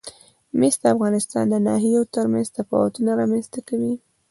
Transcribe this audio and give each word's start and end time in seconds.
مس 0.59 0.75
د 0.81 0.83
افغانستان 0.95 1.45
د 1.49 1.55
ناحیو 1.67 2.09
ترمنځ 2.15 2.47
تفاوتونه 2.57 3.11
رامنځ 3.21 3.45
ته 3.53 3.59
کوي. 3.67 3.93